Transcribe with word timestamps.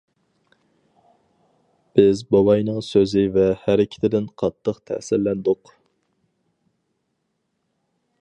بىز 1.99 2.23
بوۋاينىڭ 2.31 2.79
سۆزى 2.87 3.25
ۋە 3.35 3.45
ھەرىكىتىدىن 3.65 4.25
قاتتىق 4.43 4.81
تەسىرلەندۇق. 4.91 5.75